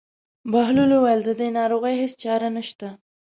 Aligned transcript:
بهلول 0.51 0.91
وویل: 0.95 1.21
د 1.25 1.29
دې 1.39 1.47
ناروغۍ 1.57 1.93
هېڅ 2.01 2.13
چاره 2.23 2.47
نشته. 2.57 2.87